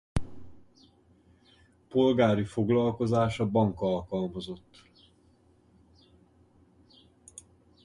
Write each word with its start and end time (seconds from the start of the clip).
Polgári 1.89 2.43
foglalkozása 2.45 3.45
bank 3.45 3.81
alkalmazott. 3.81 4.85